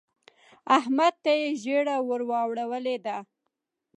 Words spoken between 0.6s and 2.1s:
احمد ته يې ژیړه